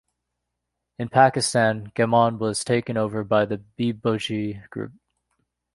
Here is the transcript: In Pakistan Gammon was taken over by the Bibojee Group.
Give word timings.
In 0.97 1.09
Pakistan 1.09 1.91
Gammon 1.93 2.39
was 2.39 2.63
taken 2.63 2.97
over 2.97 3.23
by 3.23 3.45
the 3.45 3.59
Bibojee 3.77 4.67
Group. 4.71 4.93